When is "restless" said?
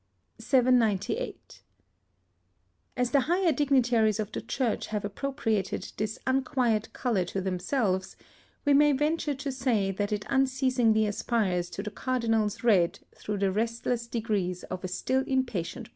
13.51-14.07